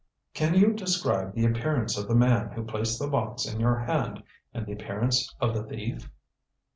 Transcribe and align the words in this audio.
"Can 0.33 0.55
you 0.55 0.73
describe 0.73 1.35
the 1.35 1.45
appearance 1.45 1.95
of 1.95 2.07
the 2.07 2.15
man 2.15 2.53
who 2.53 2.63
placed 2.63 2.97
the 2.97 3.07
box 3.07 3.45
in 3.45 3.59
your 3.59 3.77
hand 3.77 4.23
and 4.51 4.65
the 4.65 4.73
appearance 4.73 5.31
of 5.39 5.53
the 5.53 5.61
thief?" 5.61 6.09